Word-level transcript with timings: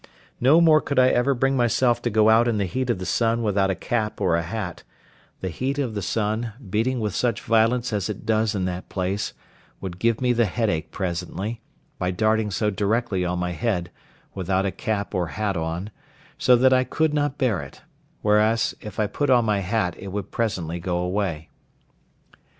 No 0.39 0.59
more 0.59 0.81
could 0.81 0.97
I 0.97 1.09
ever 1.09 1.35
bring 1.35 1.55
myself 1.55 2.01
to 2.01 2.09
go 2.09 2.31
out 2.31 2.47
in 2.47 2.57
the 2.57 2.65
heat 2.65 2.89
of 2.89 2.97
the 2.97 3.05
sun 3.05 3.43
without 3.43 3.69
a 3.69 3.75
cap 3.75 4.19
or 4.19 4.35
a 4.35 4.41
hat; 4.41 4.81
the 5.41 5.49
heat 5.49 5.77
of 5.77 5.93
the 5.93 6.01
sun, 6.01 6.53
beating 6.71 6.99
with 6.99 7.13
such 7.13 7.41
violence 7.43 7.93
as 7.93 8.09
it 8.09 8.25
does 8.25 8.55
in 8.55 8.65
that 8.65 8.89
place, 8.89 9.33
would 9.79 9.99
give 9.99 10.19
me 10.19 10.33
the 10.33 10.47
headache 10.47 10.89
presently, 10.89 11.61
by 11.99 12.09
darting 12.09 12.49
so 12.49 12.71
directly 12.71 13.23
on 13.23 13.37
my 13.37 13.51
head, 13.51 13.91
without 14.33 14.65
a 14.65 14.71
cap 14.71 15.13
or 15.13 15.27
hat 15.27 15.55
on, 15.55 15.91
so 16.35 16.55
that 16.55 16.73
I 16.73 16.83
could 16.83 17.13
not 17.13 17.37
bear 17.37 17.61
it; 17.61 17.83
whereas, 18.23 18.73
if 18.81 18.99
I 18.99 19.05
put 19.05 19.29
on 19.29 19.45
my 19.45 19.59
hat 19.59 19.95
it 19.99 20.07
would 20.07 20.31
presently 20.31 20.79
go 20.79 20.97
away. 20.97 21.47